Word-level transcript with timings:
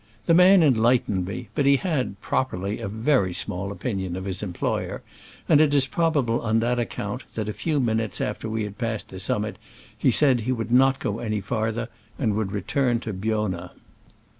The 0.25 0.33
man 0.33 0.63
enlightened 0.63 1.27
me, 1.27 1.49
but 1.53 1.67
he 1.67 1.75
had, 1.75 2.19
properly, 2.21 2.79
a 2.79 2.87
very 2.87 3.33
small 3.33 3.71
opinion, 3.71 4.15
of 4.15 4.25
his 4.25 4.41
employer, 4.41 5.03
and 5.47 5.61
it 5.61 5.75
is 5.75 5.85
probably 5.85 6.39
on 6.39 6.57
that 6.59 6.79
account 6.79 7.25
that, 7.35 7.47
a 7.47 7.53
few 7.53 7.79
minutes 7.79 8.19
after 8.19 8.49
we 8.49 8.63
had 8.63 8.79
passed 8.79 9.09
the 9.09 9.19
summit, 9.19 9.57
he 9.95 10.09
said 10.09 10.39
he 10.39 10.51
would 10.51 10.71
not 10.71 10.97
go 10.97 11.19
any 11.19 11.39
farther 11.39 11.87
and 12.17 12.33
would 12.33 12.51
return 12.51 12.99
to 13.01 13.13
Biona. 13.13 13.73